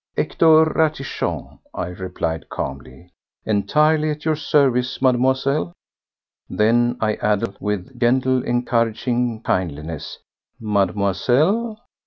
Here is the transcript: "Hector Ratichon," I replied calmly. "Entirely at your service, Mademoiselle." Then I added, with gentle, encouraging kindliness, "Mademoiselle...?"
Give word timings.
"Hector 0.17 0.65
Ratichon," 0.65 1.59
I 1.75 1.89
replied 1.89 2.49
calmly. 2.49 3.11
"Entirely 3.45 4.09
at 4.09 4.25
your 4.25 4.35
service, 4.35 4.99
Mademoiselle." 4.99 5.73
Then 6.49 6.97
I 6.99 7.17
added, 7.17 7.57
with 7.59 7.99
gentle, 7.99 8.41
encouraging 8.43 9.43
kindliness, 9.43 10.17
"Mademoiselle...?" 10.59 11.77